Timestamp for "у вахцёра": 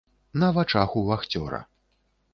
1.01-1.61